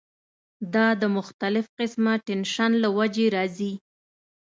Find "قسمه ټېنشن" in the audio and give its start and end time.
1.79-2.71